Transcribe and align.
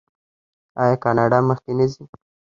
آیا 0.81 0.95
کاناډا 1.03 1.39
مخکې 1.49 1.71
نه 1.79 1.85
ځي؟ 1.91 2.03